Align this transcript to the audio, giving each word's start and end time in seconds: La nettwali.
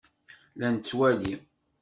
La 0.59 0.67
nettwali. 0.73 1.31